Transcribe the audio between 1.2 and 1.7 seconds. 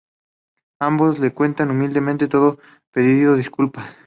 cuentan